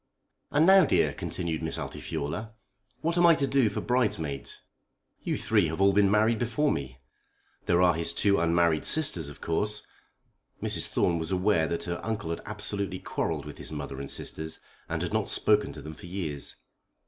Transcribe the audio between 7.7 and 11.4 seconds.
are his two unmarried sisters of course." Mrs. Thorne was